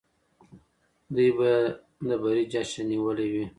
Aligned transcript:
دوی 1.15 1.29
به 1.37 1.51
د 2.07 2.09
بري 2.21 2.43
جشن 2.53 2.83
نیولی 2.89 3.27
وي. 3.33 3.45